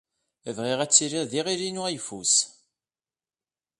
[0.55, 2.35] Bɣiɣ ad tiliḍ d iɣil-inu ayeffus.